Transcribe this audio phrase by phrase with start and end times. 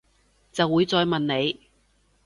[0.51, 1.69] 就會再問你